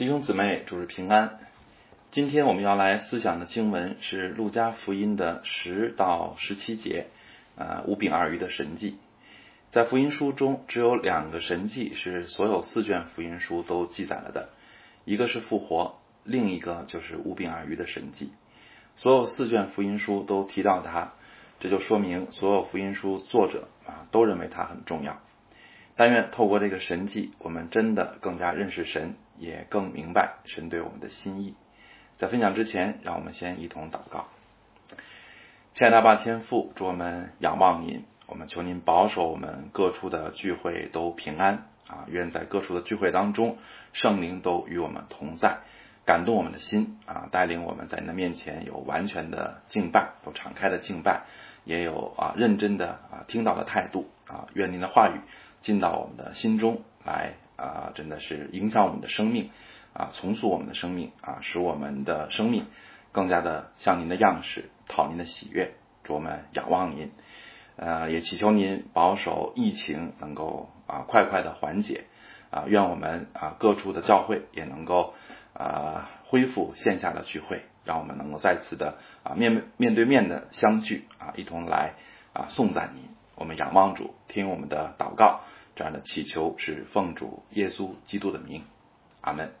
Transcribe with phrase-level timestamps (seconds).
[0.00, 1.38] 弟兄姊妹，主日平安。
[2.10, 7.08] 今天我们要来思想的经文是路加福音的十到十七节，
[7.54, 8.96] 啊，五饼二鱼的神迹。
[9.70, 14.48] 在福音书中，只有两个神迹是所有四卷福音书都记载了的，
[15.04, 18.32] 一个是复活，另一个就是五饼二鱼的神迹。
[18.96, 21.12] 所有四卷福音书都提到它，
[21.58, 25.20] 这就说明所有福音书作者啊都认为它很重要。
[26.00, 31.54] 但愿透过这个神迹，我们真的更加认识神，也更明白神对我们的心意。
[32.16, 34.28] 在分享之前，让我们先一同祷告。
[35.74, 42.06] 亲爱的爸天父，祝我们仰望您，我们求您保守我们各处的聚会都平安啊！
[42.08, 43.58] 愿在各处的聚会当中，
[43.92, 45.58] 圣灵都与我们同在，
[46.06, 51.24] 感动我们的心啊，带领我们在您的面前有完全的敬拜，有敞开的敬拜，
[51.66, 54.48] 也有啊认真的啊听到的态度啊！
[54.54, 55.20] 愿您的话语
[55.60, 59.50] 进到我们的心中来啊，真的是影响我们的生命。
[59.92, 62.66] 啊，重塑我们的生命啊，使我们的生命
[63.10, 65.72] 更加的像您的样式，讨您的喜悦。
[66.04, 67.10] 祝我们仰望您，
[67.74, 72.04] 呃，也祈求您保守疫情能够啊快快的缓解
[72.50, 75.12] 啊，愿我们啊各处的教会也能够
[75.54, 81.94] 啊恢复线下的聚会，让我们能够再次的啊面面对面的相聚啊，一同来
[82.32, 83.08] 啊颂赞您。
[83.40, 85.40] 我们仰望主，听我们的祷告，
[85.74, 88.64] 这样的祈求是奉主耶稣基督的名，
[89.22, 89.52] 阿门。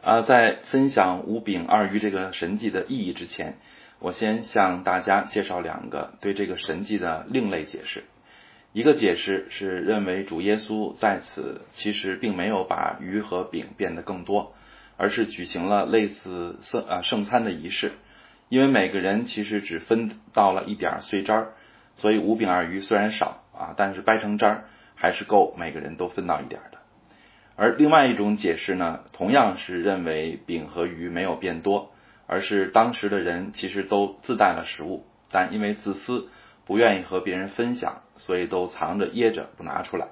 [0.00, 3.58] 呃，在分享五饼二鱼这个神迹的意义之前，
[3.98, 8.04] 我先向大家介绍两个对这个神迹的另类解释。
[8.72, 14.54] 一个解释是认为主耶稣在此其实并没有把鱼和饼变得更多，
[14.96, 17.90] 而是举行了类似圣啊圣餐的仪式。
[18.48, 21.54] 因为每个人其实只分到了一点碎渣儿，
[21.94, 26.78] 所以五饼二鱼虽然少啊，但是掰成渣儿还是够每个人都分到一点的。
[27.56, 31.92] 而另外一种解释呢，同样是认为饼和鱼没有变多，
[32.26, 36.28] 而是当时的人其实都自带了食物，但因为自私，
[36.64, 40.08] 不愿意和别人分享，所以都藏着掖着不拿出来。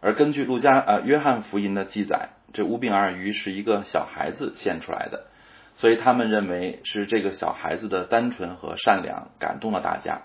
[0.00, 5.28] 而根据路加呃约翰福音的记载，这五饼二鱼是一个小孩子献出来的，
[5.76, 10.22] 所以他们认为是这个小孩子的单纯和善良感动了大家，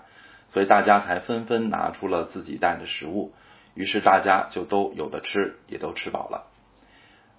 [0.50, 3.32] 所以大家才纷纷拿出了自己带的食物，
[3.74, 6.46] 于是大家就都有的吃，也都吃饱了。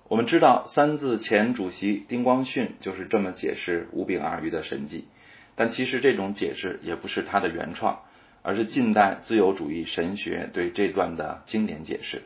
[0.07, 5.07] 我们知道三字前主席丁光训就是这么解释五饼二鱼的神迹，
[5.55, 7.99] 但其实这种解释也不是他的原创，
[8.41, 12.23] 而是近代自由主义神学对这段的经典解释。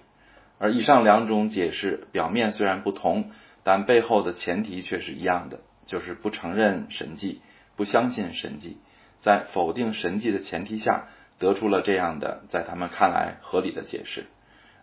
[0.59, 3.31] 而以上两种解释表面虽然不同，
[3.63, 7.41] 但背后的前提却是一样的，就是不承认神迹，
[7.75, 8.77] 不相信神迹，
[9.23, 11.07] 在否定神迹的前提下，
[11.39, 14.25] 得出了这样的在他们看来合理的解释。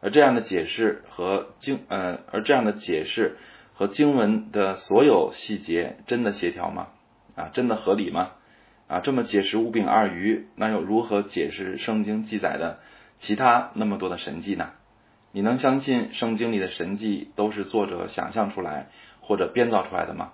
[0.00, 3.36] 而这样的解释和经呃，而这样的解释
[3.74, 6.88] 和经文的所有细节真的协调吗？
[7.36, 8.32] 啊，真的合理吗？
[8.88, 12.80] 啊，这么解释五饼二鱼，那又如何解释圣经记载的
[13.18, 14.70] 其他那么多的神迹呢？
[15.32, 18.88] 你能相信圣经里的神迹都是作者想象出来
[19.20, 20.32] 或者编造出来的吗？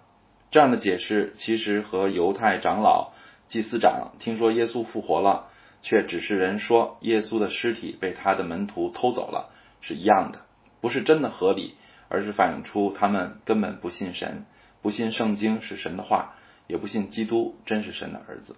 [0.53, 3.13] 这样的解释其实和犹太长老、
[3.49, 5.49] 祭司长听说耶稣复活了，
[5.83, 9.53] 却只是人说耶稣的尸体被他的门徒偷走了。
[9.83, 10.41] 是一样的，
[10.81, 11.75] 不是真的合理，
[12.09, 14.47] 而是反映出他们根本不信神，
[14.83, 16.35] 不信圣经是神的话，
[16.67, 18.57] 也不信基督真是神的儿子。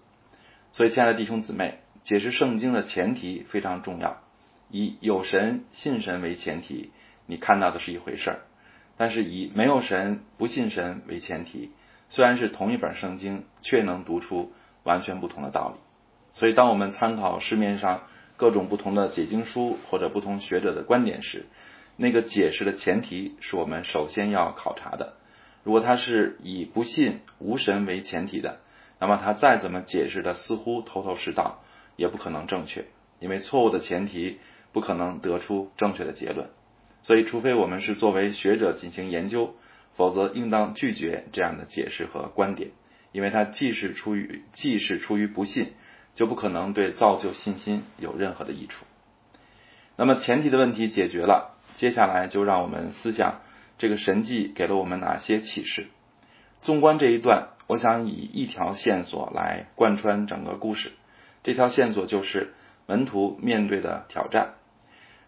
[0.72, 4.22] 所以，亲爱的弟兄姊妹，解释圣经的前提非常重要，
[4.70, 6.92] 以有神、信神为前提，
[7.26, 8.36] 你看到的是一回事儿；
[8.96, 11.72] 但是以没有神、不信神为前提，
[12.08, 14.52] 虽然是同一本圣经，却能读出
[14.88, 15.74] 完全不同的道理。
[16.32, 18.02] 所以，当我们参考市面上，
[18.36, 21.46] 各种不同的解经书或者不同学者的观点时，
[21.96, 25.14] 那个解释的前提是我们首先要考察的。
[25.64, 28.60] 如果他是以不信无神为前提的，
[29.00, 31.60] 那么他再怎么解释的似乎头头是道，
[31.96, 32.86] 也不可能正确，
[33.20, 34.38] 因为错误的前提
[34.72, 36.48] 不可能得出正确的结论。
[37.02, 39.54] 所以，除非我们是作为学者进行研究，
[39.96, 42.70] 否则应当拒绝这样的解释和观点，
[43.12, 45.72] 因为它既是出于既是出于不信。
[46.14, 48.84] 就不可能对造就信心有任何的益处。
[49.94, 53.40] 那么前提的问题解决了，接下来就让我们思想
[53.78, 55.86] 这个神迹给了我们哪些启示。
[56.60, 60.90] 纵观这一段，我想以一条线索来贯穿整个故事。
[61.44, 62.52] 这条线索就是
[62.88, 64.54] 门徒面对的挑战。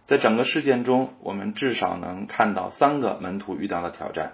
[0.06, 4.32] 在整个事件中，我们至少能看到三个门徒遇到的挑战。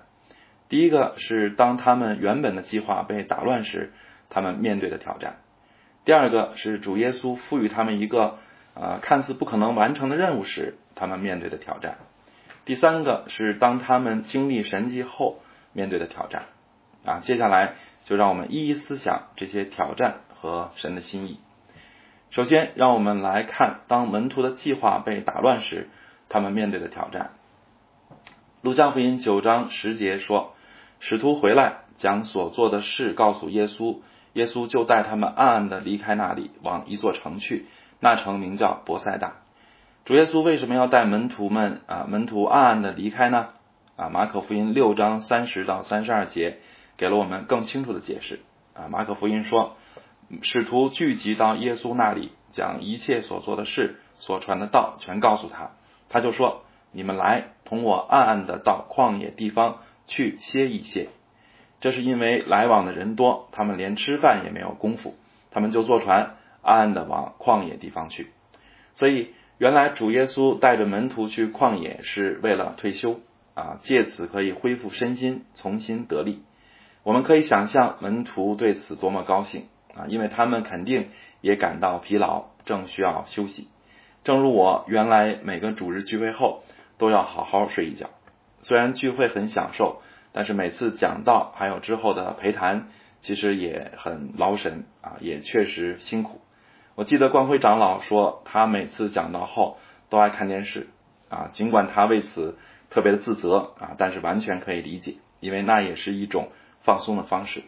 [0.69, 3.93] 第一个是当他们原本的计划被打乱时，
[4.31, 5.37] 他们面对的挑战。
[6.05, 8.39] 第二个是主耶稣赋予他们一个
[8.75, 11.95] 呃看似不可能完成的任务时，他们面对的挑战；
[12.65, 15.41] 第三个是当他们经历神迹后
[15.73, 16.47] 面对的挑战。
[17.05, 17.75] 啊，接下来
[18.05, 21.39] 就让我们一一思想这些挑战和神的心意。
[22.31, 25.89] 首先，让我们来看当门徒的计划被打乱时，
[26.29, 27.31] 他们面对的挑战。
[28.63, 30.56] 路加福音九章十节说，
[31.09, 33.99] 使徒回来将所做的事告诉耶稣，
[34.33, 37.67] 耶稣就带他们暗暗的离开那里，往一座城去，
[38.01, 39.35] 那城名叫伯赛大。
[40.05, 43.51] 主耶稣为什么要带门徒们啊门徒暗暗的离开呢？
[43.95, 46.59] 啊，马可福音六章三十到三十二节
[46.97, 48.41] 给了我们更清楚的解释。
[48.75, 49.77] 啊，马可福音说。
[50.43, 55.71] 使徒聚集到耶稣那里，将一切所做的事、所传的道全告诉他。
[56.09, 59.77] 他就说：“你们来，同我暗暗的到旷野地方
[60.07, 61.09] 去歇一歇。”
[61.81, 65.15] 这是因为来往的人多，他们连吃饭也没有功夫，
[65.51, 68.29] 他们就坐船暗暗的往旷野地方去。
[68.95, 73.21] 所以，原来主耶稣带着门徒去旷野是为了退休
[73.55, 76.43] 啊，借此可以恢复身心，重新得力。
[77.03, 79.67] 我们可以想象门徒对此多么高兴。
[79.95, 81.09] 啊，因为他们肯定
[81.41, 83.69] 也感到疲劳，正需要休息。
[84.25, 86.63] 正如我原来每个主日聚会后
[86.99, 88.11] 都要好好睡一觉。
[88.61, 92.89] 虽然聚会很享受，但是每次讲道还有之后的陪谈，
[93.21, 96.41] 其实也很劳神啊，也确实辛苦。
[96.95, 100.89] 我记得光辉长老说，他每次讲到后都爱看电视
[101.29, 102.57] 啊，尽管他为此
[102.91, 106.49] 特别的自责啊，但是完全可以理解，因为那也是一种
[106.83, 107.63] 放松的方式。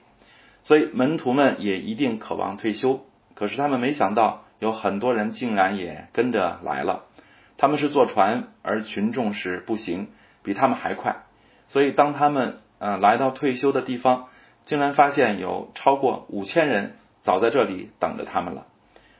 [0.62, 7.04] 所以门徒们也一定渴望退休，可是他们没想到有很多人竟然也跟着来了。
[7.56, 10.08] 他们是坐船，而群众是步行，
[10.48, 11.24] 比他们还快。
[11.66, 14.28] 所以当他们呃来到退休的地方，
[14.64, 18.66] 竟然发现有超过五千人早在这里等着他们了。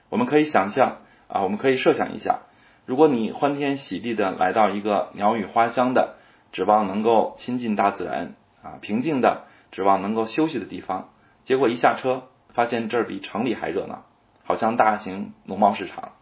[0.09, 2.41] 我们可以想象啊，我们可以设想一下，
[2.87, 6.17] 如果你欢天喜地的来到一个鸟语花香的，
[6.51, 8.33] 指望能够亲近大自然
[8.63, 11.11] 啊，平静的指望能够休息的地方。
[11.45, 12.23] 结果一下车，
[12.55, 14.07] 发现这儿比城里还热闹，
[14.45, 16.13] 好像大型农贸市场。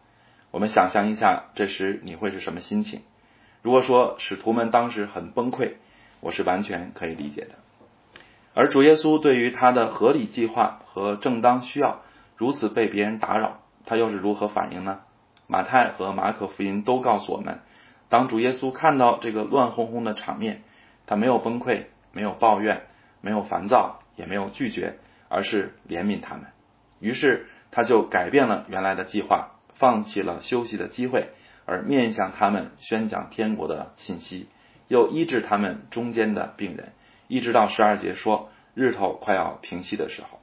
[0.51, 3.03] 我们想象一下，这时你会是什么心情？
[3.67, 5.73] 如果说使徒们当时很崩溃，
[6.21, 7.57] 我是完全可以理解的。
[8.55, 12.03] 而主耶稣对于他的合理计划和正当需要
[12.37, 15.01] 如此被别人打扰，他又是如何反应呢？
[15.49, 17.59] 马太和马可福音都告诉我们，
[18.09, 20.63] 当主耶稣看到这个乱哄哄的场面，
[21.09, 22.83] 他没有崩溃，没有抱怨，
[23.21, 24.99] 没有烦躁，也没有拒绝。
[25.29, 26.45] 而是怜悯他们，
[27.01, 31.31] 于是他就改变了原来的计划，放弃了休息的机会，
[31.67, 34.49] 而面向他们宣讲天国的信息，
[34.89, 36.93] 又医治他们中间的病人，
[37.29, 40.39] 一直到十二节说日头快要平息的时候，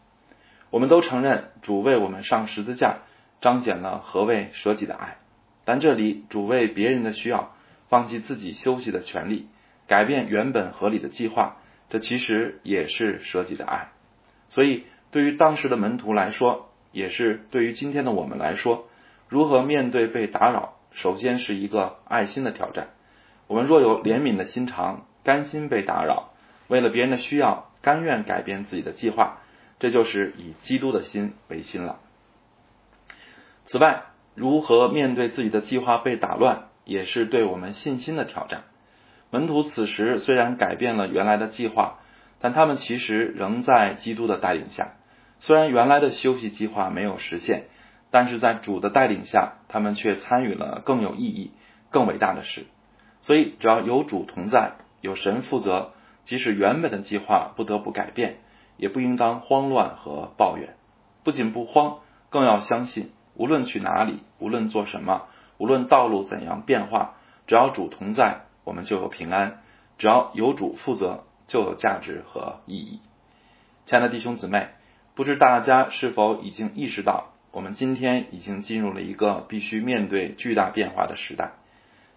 [0.69, 2.99] 我们都承认主为我们上十字架，
[3.41, 5.17] 彰显了何谓舍己的爱。
[5.65, 7.55] 但这里主为别人的需要，
[7.87, 9.47] 放弃自己休息的权利，
[9.87, 11.57] 改变原本合理的计划，
[11.89, 13.89] 这其实也是舍己的爱。
[14.49, 18.87] 所以，对于当时的门徒来说，也是对于今天的我们来说，
[19.29, 22.89] 如何面对被打扰，首先是一个爱心的挑战。
[23.47, 26.33] 我们若有怜悯的心肠，甘心被打扰，
[26.67, 29.39] 为了别人的需要，甘愿改变自己的计划，
[29.79, 31.99] 这就是以基督的心为心了。
[33.65, 34.03] 此外，
[34.35, 38.63] 如何面对自己的计划被打乱，也是对我们信心的挑战。
[39.29, 41.99] 门徒此时虽然改变了原来的计划。
[42.45, 44.95] 但他们其实仍在基督的带领下，
[45.39, 47.67] 虽然原来的休息计划没有实现，
[48.13, 51.49] 但是在主的带领下，他们却参与了更有意义、
[51.89, 52.67] 更伟大的事。
[53.21, 55.93] 所以，只要有主同在，有神负责，
[56.23, 58.35] 即使原本的计划不得不改变，
[58.77, 60.75] 也不应当慌乱和抱怨。
[61.23, 65.23] 不仅不慌，更要相信，无论去哪里，无论做什么，
[65.57, 67.15] 无论道路怎样变化，
[67.47, 69.53] 只要主同在，我们就有平安；
[69.97, 71.23] 只要有主负责。
[71.45, 73.01] 就有价值和意义。
[73.85, 74.69] 亲爱的弟兄姊妹，
[75.13, 81.51] 不知大家是否已经意识到，我们今天已经进入了一个必须面对巨大变化的时代。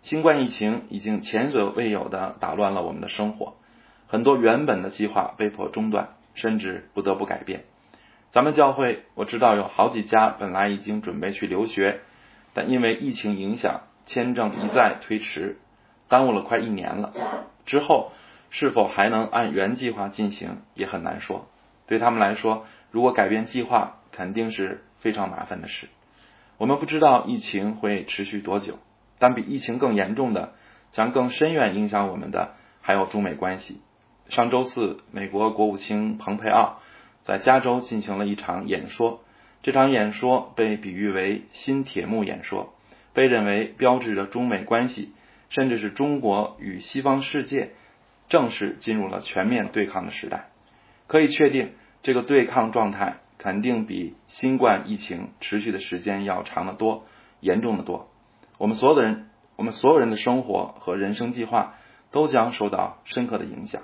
[0.01, 3.53] 新冠疫情已经前所未有的打乱了我们的生活，
[4.07, 7.65] 很多原本的计划被迫中断，甚至不得不改变。
[8.31, 12.01] 咱们教会我知道有好几家本来已经准备去留学，
[12.55, 15.59] 但因为疫情影响，签证一再推迟，
[16.09, 17.13] 耽误了快一年了。
[17.67, 18.13] 之后。
[18.49, 21.49] 是否还能按原计划进行也很难说。
[21.89, 25.87] 对他们来说，如果改变计划，肯定是非常麻烦的事。
[26.59, 28.81] 我们不知道疫情会持续多久，
[29.21, 30.55] 但比疫情更严重的，
[30.91, 33.81] 将更深远影响我们的，还有中美关系。
[34.31, 36.81] 上周四，美国国务卿蓬佩奥
[37.23, 39.23] 在加州进行了一场演说，
[39.63, 42.75] 这场演说被比喻为“新铁幕演说”，
[43.15, 45.13] 被认为标志着中美关系
[45.51, 47.75] 甚至是中国与西方世界
[48.29, 50.49] 正式进入了全面对抗的时代。
[51.07, 57.05] 可以确定，这个对抗状态肯定比新冠疫情持续的时间要长得多、
[57.41, 58.09] 严重的多。
[58.59, 61.75] 我们所有的人，我们所有人的生活和人生计划
[62.11, 63.83] 都将受到深刻的影响。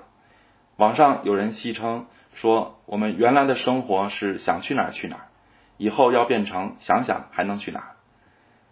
[0.77, 5.27] 网上有人戏称说，我们原来的生活是想去哪儿去哪儿，
[5.77, 7.87] 以后要变成想想还能去哪儿。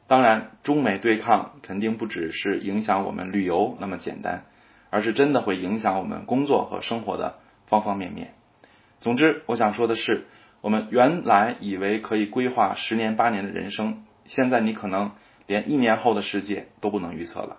[0.08, 4.46] 当然，中美对抗肯定不只是影响我们旅游那么简单，
[4.90, 7.36] 而是真的会影响我们工作和生活的
[7.68, 8.34] 方方面面。
[9.00, 10.26] 总之，我想说的是，
[10.62, 15.12] 我们原来以为可以规划十年八年的人生，现在你可能
[15.48, 17.58] 连一年后的世界都不能预测了。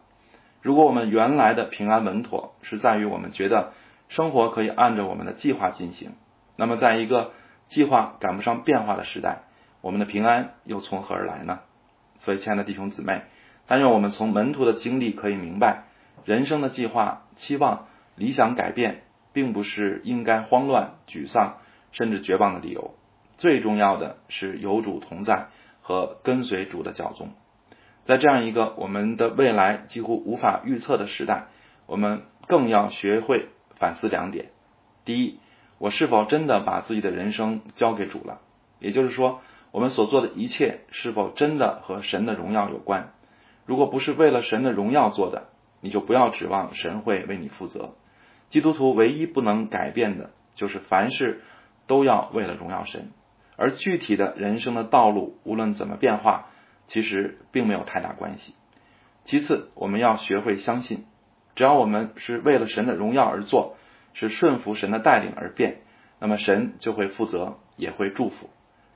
[0.60, 3.72] 如果我们原来的平安稳妥是在于我们觉得
[4.08, 6.12] 生活可以按照我们的计划进行，
[6.56, 7.32] 那么在一个
[7.66, 9.42] 计划赶不上变化的时代，
[9.80, 11.60] 我们的平安又从何而来呢？
[12.20, 13.22] 所以，亲爱的弟兄姊妹，
[13.66, 15.86] 但愿我们从门徒的经历可以明白，
[16.24, 21.56] 人生的计划、期望、理想改变，并不是应该慌乱、沮丧
[21.92, 22.94] 甚至绝望的理由。
[23.36, 25.46] 最重要的是有主同在
[25.80, 27.30] 和跟随主的教宗。
[28.04, 31.46] 在这样一个我们的未来几乎无法预测的时代，
[31.86, 33.46] 我们更要学会
[33.76, 34.50] 反思两点：
[35.04, 35.38] 第一，
[35.78, 38.40] 我是否真的把自己的人生交给主了？
[38.80, 39.40] 也就是说。
[39.72, 43.14] 我们所做的一切是否真的和神的荣耀有关？
[43.64, 45.44] 如果不是为了神的荣耀做的，
[45.80, 47.94] 你就不要指望神会为你负责。
[48.50, 51.40] 基督徒唯一不能改变的就是凡事
[51.92, 53.10] 都要为了荣耀神，
[53.56, 56.46] 而具体的人生的道路无论怎么变化，
[56.86, 58.54] 其实并没有太大关系。
[59.26, 61.04] 其次，我们要学会相信，
[61.54, 63.76] 只要我们是为了神的荣耀而做，
[64.14, 65.82] 是顺服神的带领而变，
[66.18, 68.48] 那么神就会负责，也会祝福。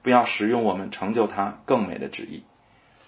[0.03, 2.45] 不要使用我们成就他更美的旨意，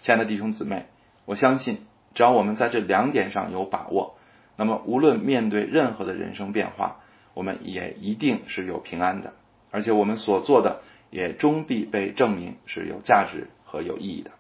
[0.03, 0.85] 亲爱的弟兄姊妹，
[1.25, 4.19] 我相信只要我们在这两点上有把握，
[4.55, 7.01] 那么无论面对任何的人生变化，
[7.33, 9.33] 我们也一定是有平安的，
[9.71, 14.31] 而且我们所做的也终必被证明是有价值和有意义的。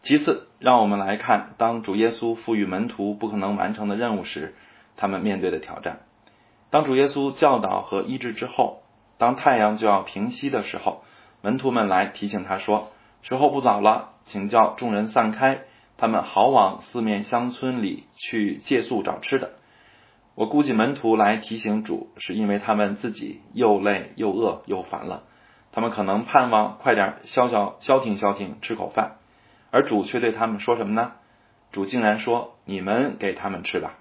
[0.00, 4.54] 其次，让我们来看，当主耶稣赋予门徒不可能完成的任务时，
[4.96, 6.00] 他们面对的挑战。
[6.70, 8.82] 当主耶稣教导和医治之后。
[9.18, 11.04] 当太阳就要平息的时候，
[11.42, 12.88] 门徒们来提醒他说
[13.20, 15.64] ：“时候不早了，请叫众人散开，
[15.98, 19.50] 他们好往四面乡村里去借宿找吃的。”
[20.40, 25.24] 我估计门徒来提醒主，是因为他们自己又累又饿又烦了，
[25.70, 29.18] 他们可能盼望快点消消消停消停，吃口饭。
[29.70, 31.12] 而主却对他们说什么呢？
[31.72, 33.98] 主竟然说：“你们给他们吃吧。”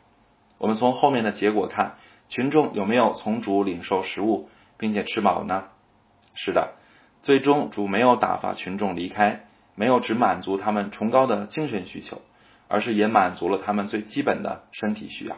[0.59, 1.95] 我们从后面的结果看，
[2.29, 4.47] 群众有没有从主领受食物？
[4.77, 5.65] 并且吃饱呢？
[6.35, 6.75] 是的，
[7.21, 9.41] 最终主没有打发群众离开，
[9.75, 12.21] 没有只满足他们崇高的精神需求，
[12.69, 15.35] 而是也满足了他们最基本的身体需要。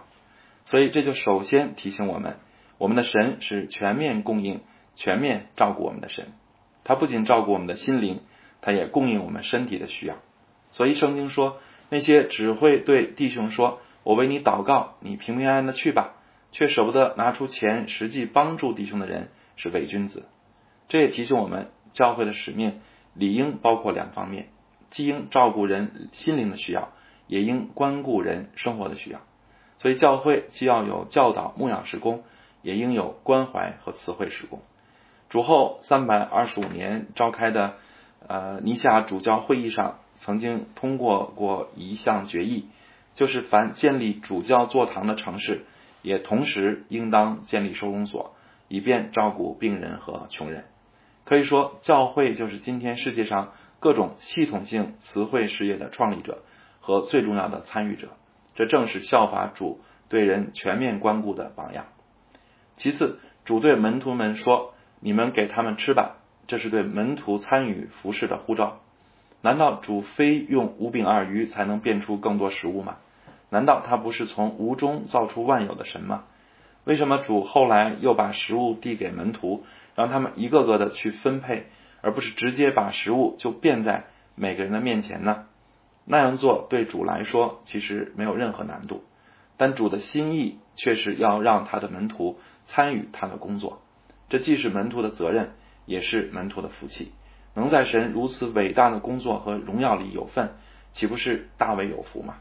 [0.72, 2.38] 所以这就首先提醒我们，
[2.78, 4.62] 我们的神是全面供应、
[4.96, 6.30] 全面照顾我们的神。
[6.84, 8.22] 他不仅照顾我们的心灵，
[8.62, 10.16] 他也供应我们身体的需要。
[10.72, 11.58] 所以圣经说，
[11.90, 16.16] 那些只会对弟兄说：“我为你祷告，你平平安安的去吧。”
[16.54, 20.25] 却舍不得拿出钱实际帮助弟兄的人是伪君子。
[20.90, 22.80] 这也提醒我们，教会的使命
[23.13, 24.48] 理应包括两方面：
[24.90, 26.94] 既应照顾人心灵的需要，
[27.28, 29.22] 也应关顾人生活的需要。
[29.81, 32.23] 所以，教会既要有教导牧养施工，
[32.61, 34.59] 也应有关怀和词汇施工。
[35.29, 37.73] 主后三百二十五年召开的
[38.27, 42.67] 呃尼夏主教会议上，曾经通过过一项决议，
[43.15, 45.65] 就是凡建立主教座堂的城市。
[46.03, 48.35] 也同时应当建立收容所，
[48.67, 50.65] 以便照顾病人和穷人。
[51.25, 56.43] 可以说，教会就是今天世界上各种系统性词汇事业的创立者
[56.79, 58.09] 和最重要的参与者。
[58.55, 59.79] 这正是效法主
[60.10, 61.86] 对人全面关顾的榜样。
[62.77, 66.17] 其次，主对门徒们说：“你们给他们吃吧。”
[66.48, 68.79] 这是对门徒参与服侍的呼召。
[69.41, 72.98] 难道主非用五饼二鱼才能变出更多食物吗？
[73.50, 76.25] 难道他不是从无中造出万有的神吗？
[76.84, 79.63] 为什么主后来又把食物递给门徒，
[79.96, 81.67] 让他们一个个的去分配，
[82.01, 84.05] 而不是直接把食物就变在
[84.36, 85.46] 每个人的面前呢？
[86.05, 89.03] 那样做对主来说其实没有任何难度，
[89.58, 93.81] 但主的心意却是要让他的门徒参与他的工作。
[94.29, 95.51] 这既是门徒的责任，
[95.86, 97.12] 也是门徒的福气。
[97.53, 100.51] 能在神如此伟大的工作和荣耀里有份，
[100.91, 102.38] 岂不是大为有福吗？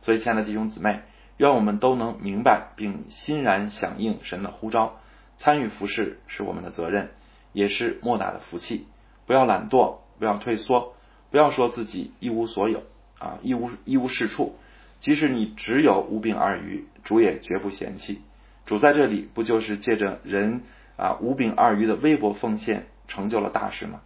[0.00, 1.02] 所以，亲爱的弟兄姊妹，
[1.36, 4.98] 愿我们都能明白并欣然响应神的呼召，
[5.36, 7.10] 参与服侍是我们的责任，
[7.52, 8.86] 也是莫大的福气。
[9.26, 10.94] 不要懒惰，不要退缩，
[11.30, 12.82] 不要说自己一无所有
[13.18, 14.56] 啊，一无一无是处，
[15.00, 18.20] 即使你只有五饼二鱼，主也绝不嫌弃。
[18.64, 20.62] 主在这里不就是借着人
[20.96, 24.00] 啊五饼二鱼的微薄奉献，成就了大事吗？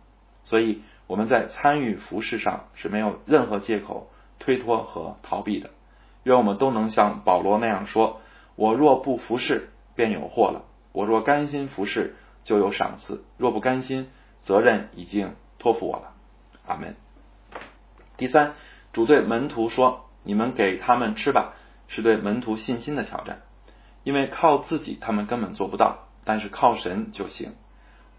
[0.44, 5.70] 所以我们在参与服饰上是没有任何借口推脱和逃避的。
[6.24, 8.20] 愿我们都能像保罗那样说
[8.54, 12.14] ：“我若不服侍，便有祸了；我若甘心服侍，
[12.44, 14.08] 就有赏赐；若不甘心，
[14.42, 16.12] 责任已经托付我了。”
[16.66, 16.94] 阿门。
[18.18, 18.52] 第三，
[18.92, 21.54] 主对门徒说：“你们给他们吃吧。”
[21.92, 23.40] 是对门徒信心的挑战，
[24.04, 27.54] 因为靠自己他们根本做不到，但是靠神就行。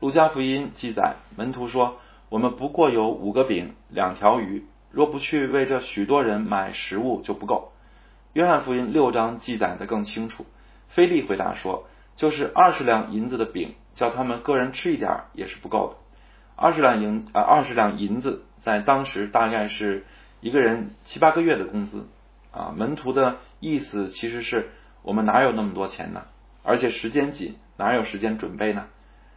[0.01, 7.71] 路加福音记载，门徒说：“我们不过有五个饼、两条鱼，若不去为这许多人买食物，就不够。”
[8.33, 10.45] 约翰福音六章记载的更清楚。
[10.89, 11.87] 菲利回答说
[12.17, 15.97] ：“就是二十两银子的饼，叫他们个人吃一点也是不够的。
[16.57, 20.05] 二十两银啊，二十两银子在当时大概是
[20.41, 22.07] 一个人七八个月的工资
[22.51, 22.73] 啊。
[22.75, 24.71] 门徒的意思其实是
[25.01, 26.25] 我们哪有那么多钱呢？
[26.63, 28.87] 而且时间紧，哪有时间准备呢？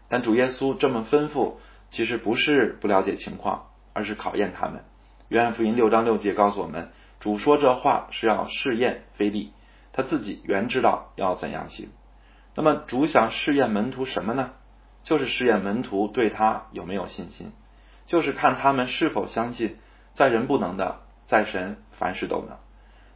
[0.08, 1.54] 但主耶稣这么吩咐，
[1.90, 4.82] 其实不是不了解情况，而是考验他们。
[5.28, 6.88] 约翰福音六章六节告诉我们。”
[7.20, 9.52] 主说这话是要试验菲利，
[9.94, 11.88] 他自己原知道要怎样行。
[12.54, 14.50] 那么主想试验门徒什么呢？
[15.04, 17.52] 就是试验门徒对他有没有信心，
[18.04, 19.78] 就是看他们是否相信，
[20.14, 22.56] 在人不能的，在神凡事都能。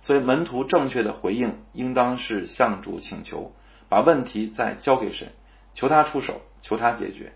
[0.03, 3.53] 所以门徒正确的回应应当是向主请求，
[3.89, 5.29] 把问题再交给神，
[5.75, 7.33] 求他出手，求他解决。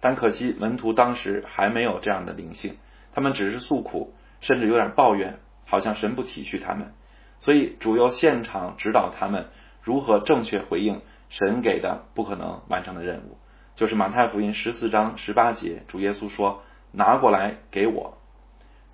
[0.00, 2.76] 但可惜门徒当时还没有这样的灵性，
[3.14, 5.38] 他们只是诉苦，甚至有点抱怨。
[5.66, 6.92] 好像神不体恤他们，
[7.38, 9.46] 所以主要现场指导他们
[9.80, 13.38] 如何正确回应神给的不可能完成的任务。
[13.74, 18.18] 就是马太福音十四章十八节，主耶稣说：“拿过来给我。”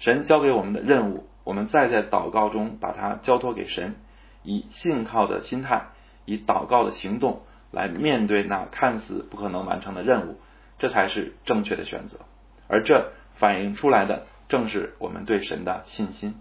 [0.00, 3.94] 神交给我们的任务，我们再在祷告中把它交托给神，
[4.42, 5.90] 以信靠的心态，
[6.24, 10.40] 以祷告的行动来面对那看似不可能完成的任务，
[10.78, 12.18] 这才是正确的选择。
[12.66, 16.34] 而这反映出来的正是我们对神的信心。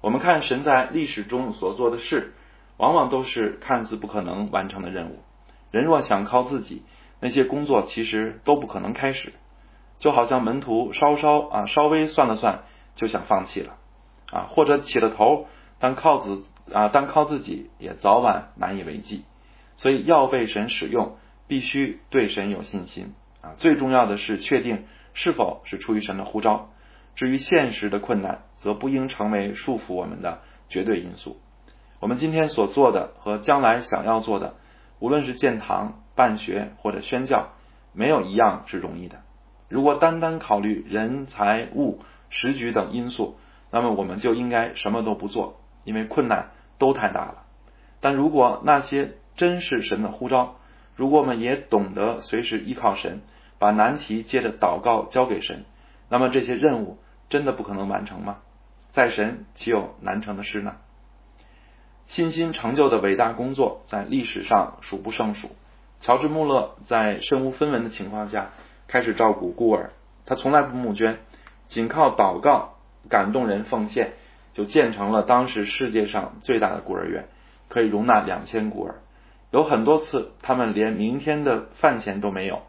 [0.00, 2.34] 我们看神在历史中所做的事，
[2.76, 5.20] 往往都是看似不可能完成的任务。
[5.70, 6.82] 人若想靠自己，
[7.20, 9.32] 那些工作其实都不可能开始。
[9.98, 12.62] 就好像门徒稍稍啊稍微算了算，
[13.00, 13.78] 就想放弃了
[14.30, 15.46] 啊，或者起了头，
[15.78, 19.24] 但靠自啊但靠自己也早晚难以为继。
[19.78, 21.16] 所以要被神使用，
[21.48, 23.54] 必须对神有信心啊。
[23.56, 24.84] 最重要的是确定
[25.14, 26.68] 是否是出于神的呼召。
[27.14, 31.40] 至于现实的困难，则不应成为束缚我们的绝对因素。
[32.00, 34.56] 我们今天所做的和将来想要做的，
[34.98, 37.48] 无论是建堂、办学或者宣教，
[37.94, 39.22] 没有一样是容易的。
[39.70, 43.36] 如果单单考虑人财物时局等因素，
[43.70, 47.44] 那么我们就应该什么都不做，因为困难都太大了。
[48.00, 50.56] 但如果那些真是神的呼召，
[50.96, 53.20] 如果我们也懂得随时依靠神，
[53.58, 55.64] 把难题接着祷告交给神。
[56.08, 58.38] 那么这些任务真的不可能完成吗？
[58.92, 60.76] 在神岂有难成的事呢？
[62.06, 65.50] 信心成就的伟大工作在历史上数不胜数。
[66.00, 68.50] 乔治·穆勒在身无分文的情况下
[68.88, 69.92] 开始照顾孤儿，
[70.26, 71.18] 他从来不募捐，
[71.70, 72.74] 仅靠祷告
[73.08, 74.14] 感动人奉献，
[74.52, 77.28] 就建成了当时世界上最大的孤儿院，
[77.68, 78.96] 可以容纳两千孤儿。
[79.52, 82.62] 有很多次，他们连明天的饭钱都没有，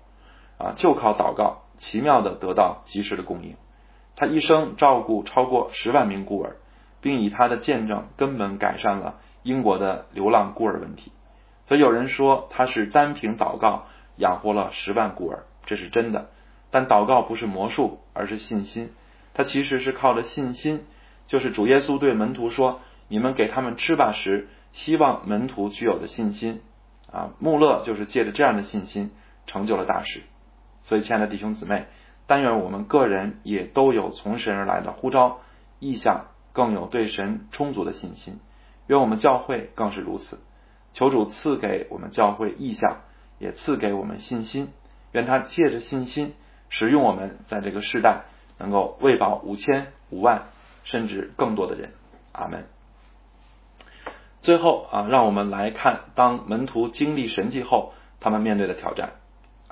[0.59, 1.63] 啊，就靠祷告。
[1.77, 3.55] 奇妙的得到及时的供应，
[4.15, 6.57] 他一生照顾超过十万名孤儿，
[7.01, 11.11] 并以他的见证根本改善了英国的流浪孤儿问题。
[11.65, 13.85] 所以有人说他是单凭祷告
[14.17, 16.29] 养活了十万孤儿，这是真的。
[16.71, 18.91] 但祷告不是魔术，而是信心。
[19.33, 20.85] 他其实是靠着信心，
[21.27, 26.61] 就是主耶稣对门徒说：“你们给他们吃吧。”时，希望门徒具有的信心。
[27.11, 29.11] 啊，穆勒就是借着这样的信心
[29.45, 30.21] 成就了大事。
[30.81, 31.85] 所以，亲爱的弟兄姊妹，
[32.25, 35.41] 但愿我们个人也都有从神而来的呼召
[35.79, 38.39] 意向，更有对神充足的信心。
[38.87, 40.39] 愿我们教会更是如此。
[40.93, 43.01] 求主赐给我们教会意向，
[43.39, 44.69] 也赐给我们信心。
[45.11, 46.33] 愿他借着信心
[46.71, 48.23] 使用我们，在这个时代
[48.57, 50.45] 能够喂饱五千、五万，
[50.83, 51.91] 甚至更多的人。
[52.31, 52.65] 阿门。
[54.39, 59.11] 最后啊，让我们来看，当门徒经历神迹后，他们面对的挑战。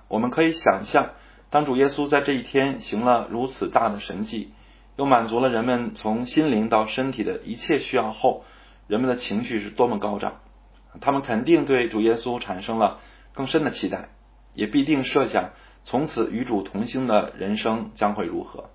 [0.09, 1.11] 我们可以想象，
[1.49, 4.53] 当主耶稣在这一天行了如此大的神迹，
[4.97, 8.43] 又满足了人们从心灵到身体的一切需要后，
[8.87, 10.41] 人们的情绪是多么高涨。
[10.99, 12.99] 他们肯定对主耶稣产生了
[13.33, 14.09] 更深的期待，
[14.53, 15.51] 也必定设想
[15.83, 18.69] 从此与主同行的人生将会如何。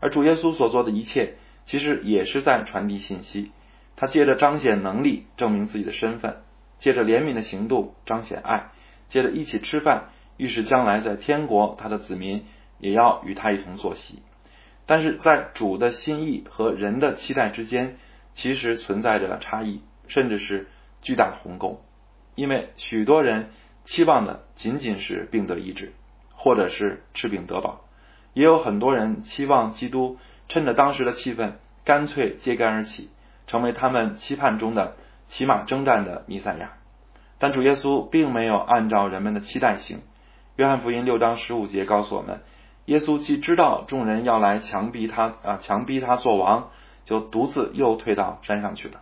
[0.00, 3.52] 而主耶稣所做的一切，其实也是在传递信息。
[3.96, 6.42] 他借着彰显能力证明自己的身份，
[6.78, 8.70] 借着怜悯的行动彰显爱，
[9.08, 12.44] 借着一起吃饭，预示将来在天国他的子民
[12.78, 14.20] 也要与他一同坐席。
[14.84, 17.96] 但是在主的心意和人的期待之间，
[18.34, 20.68] 其实存在着差异，甚至是
[21.00, 21.82] 巨大的鸿沟。
[22.34, 23.48] 因为许多人
[23.86, 25.94] 期望的仅仅是病得医治，
[26.46, 27.80] 或者是吃饼得饱，
[28.32, 31.54] 也有很多人期望基督趁着当时的气氛，
[31.84, 33.10] 干脆揭竿而起，
[33.48, 34.94] 成为他们期盼中的
[35.26, 36.74] 骑马征战的弥赛亚。
[37.40, 40.02] 但主耶稣并没有按照人们的期待行。
[40.54, 42.42] 约翰福音六章十五节告诉我们。
[42.84, 46.70] 耶稣既知道众人要来强逼他啊，强逼他做王，
[47.06, 49.00] 就独自又退到山上去了。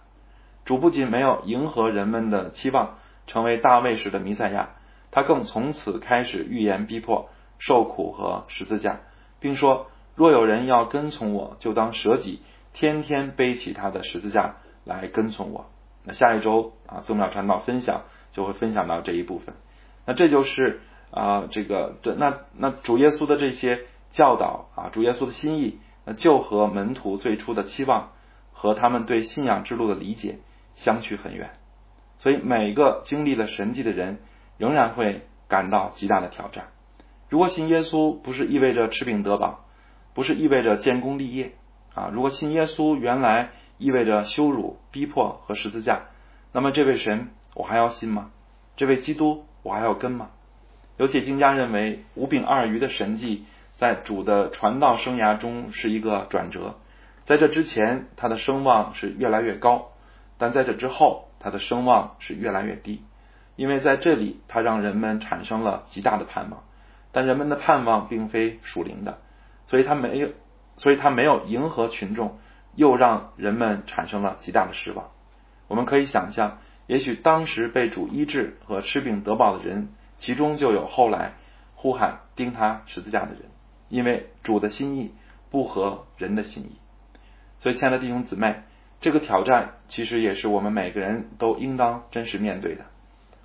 [0.64, 4.70] 主不仅没有迎合人们的期望，成为大卫式的弥赛亚，
[5.11, 7.28] 他更从此开始预言逼迫、
[7.66, 9.00] 受苦和十字架，
[9.40, 12.40] 并说：若有人要跟从我，就当舍己，
[12.72, 15.66] 天天背起他的十字架来跟从我。
[16.05, 19.55] 那下一周啊，宗庙传道分享就会分享到这一部分。
[20.07, 20.81] 那这就是。
[21.11, 28.11] 啊，这个对，那那主耶稣的这些教导啊，主耶稣的心意，那就和门徒最初的期望
[28.53, 30.40] 和他们对信仰之路的理解
[30.74, 31.50] 相去很远。
[32.18, 34.18] 所以每个经历了神迹的人，
[34.59, 36.64] 仍然会感到极大的挑战。
[37.35, 39.64] 如果信耶稣不是意味着吃饼得饱，
[40.14, 41.51] 不是意味着建功立业
[41.92, 46.03] 啊，如果信耶稣原来意味着羞辱、逼迫和十字架，
[46.53, 48.31] 那么这位神我还要信吗？
[48.77, 50.31] 这位基督我还要跟吗？
[50.97, 53.47] 有解经家认为，五饼二鱼的神迹
[53.79, 56.77] 在主的传道生涯中是一个转折。
[57.25, 59.90] 在这之前，他的声望是越来越高；
[60.38, 63.03] 但在这之后，他的声望是越来越低。
[63.57, 66.62] 因为在这里，他让人们产生了极大的盼望，
[67.14, 69.18] 但人们的盼望并非属灵的，
[69.64, 70.29] 所以他没有，
[70.77, 72.38] 所以他没有迎合群众，
[72.74, 75.11] 又让人们产生了极大的失望。
[75.68, 79.88] 我们可以想象，也许当时被主医治和吃饼得饱的人。
[80.16, 81.33] 其中就有后来
[81.74, 83.42] 呼喊钉他十字架的人，
[83.88, 85.12] 因为主的心意
[85.50, 86.79] 不合人的心意。
[87.59, 88.62] 所以，亲爱的弟兄姊妹，
[89.00, 92.85] 这个挑战其实也是我们每个人都应当真实面对的。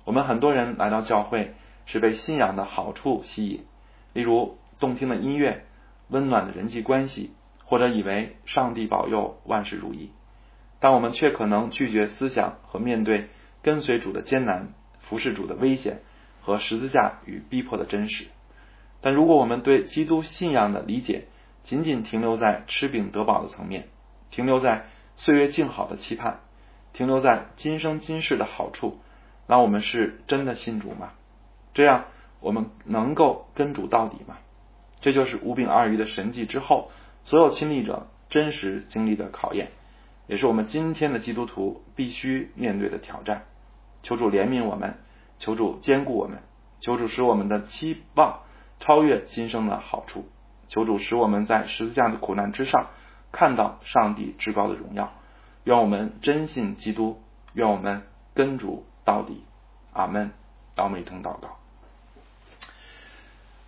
[0.04, 1.54] 我们很多人来到教会
[1.86, 3.64] 是被信仰的好处吸引，
[4.12, 5.64] 例如动听的音乐、
[6.08, 7.32] 温暖的人际关系，
[7.64, 10.10] 或者以为上帝保佑万事如意。
[10.78, 13.28] 但我们却可能拒绝思想和面对
[13.62, 16.00] 跟随主的艰难、服侍主的危险。
[16.42, 18.24] 和十字架与逼迫的真实，
[19.02, 21.26] 但如果我们对基督信仰的理解
[21.64, 23.88] 仅仅停留在吃饼得饱的层面，
[24.30, 26.40] 停留在岁月静好的期盼，
[26.94, 29.00] 停留在今生今世的好处，
[29.46, 31.12] 那我们是真的信主吗？
[31.74, 32.04] 这样
[32.40, 34.38] 我们能够跟主到底吗？
[35.00, 36.90] 这就是五饼二鱼的神迹之后，
[37.24, 39.70] 所有亲历者真实经历的考验，
[40.26, 43.44] 也是我们今天的基督徒必须面对的挑战。
[44.02, 44.94] 求主怜悯我们。
[45.42, 46.40] 求主兼顾我们，
[46.80, 48.40] 求主使我们的期望
[48.78, 50.28] 超越今生的好处，
[50.68, 52.88] 求主使我们在十字架的苦难之上
[53.32, 55.14] 看到上帝至高的荣耀。
[55.64, 57.22] 愿我们真信基督，
[57.54, 58.02] 愿我们
[58.34, 59.44] 跟主到底。
[59.94, 60.32] 阿门。
[60.80, 61.58] 让我们一同祷告。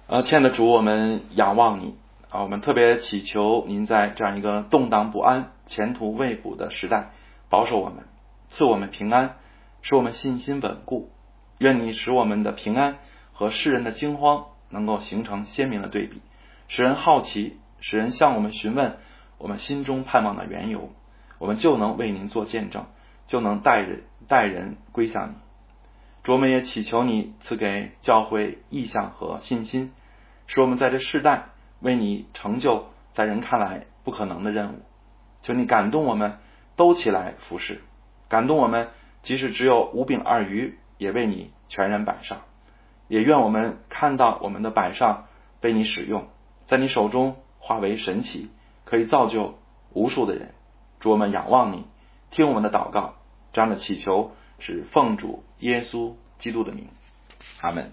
[0.06, 1.94] 呃，亲爱的主，我们仰望你
[2.30, 7.10] 啊，我们特别祈求您在这样一个动荡不安、前途未卜的时代，
[7.50, 8.04] 保守我们，
[8.48, 9.36] 赐我们平安，
[9.82, 11.10] 使我们信心稳固。
[11.58, 12.96] 愿你使我们的平安
[13.34, 16.22] 和世人的惊慌能够形成鲜明的对比，
[16.68, 18.96] 使人好奇，使人向我们询问
[19.36, 20.90] 我们心中盼望的缘由，
[21.38, 22.86] 我们就能为您做见证，
[23.26, 25.34] 就能带人带人归向你。
[26.22, 29.92] 主，我们也祈求你赐给教会意向和信心，
[30.46, 31.46] 使我们在这世代
[31.80, 34.82] 为你成就在人看来不可能的任务。
[35.42, 36.38] 求你感动我们，
[36.76, 37.80] 都起来服侍，
[38.28, 38.88] 感动我们，
[39.22, 40.78] 即使只有五饼二鱼。
[40.98, 42.42] 也为你全然摆上，
[43.08, 45.26] 也愿我们看到我们的摆上
[45.60, 46.28] 被你使用，
[46.66, 48.50] 在你手中化为神奇，
[48.84, 49.58] 可以造就
[49.92, 50.54] 无数的人。
[51.00, 51.88] 主我们仰望你，
[52.30, 53.14] 听我们的祷告，
[53.52, 54.30] 这样的祈求
[54.60, 56.88] 是奉主耶稣基督的名，
[57.60, 57.92] 阿门。